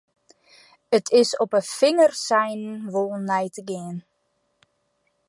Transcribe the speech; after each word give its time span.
It 0.97 1.05
is 1.21 1.29
op 1.43 1.51
'e 1.57 1.61
fingerseinen 1.79 2.77
wol 2.93 3.11
nei 3.29 3.47
te 3.55 3.61
gean. 3.69 3.97